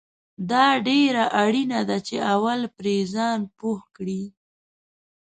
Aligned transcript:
دا 0.51 0.67
ډیره 0.87 1.23
اړینه 1.43 1.79
ده 1.89 1.97
چې 2.07 2.15
اول 2.33 2.61
پرې 2.77 2.97
ځان 3.13 3.39
پوه 3.57 3.79
کړې 3.95 4.23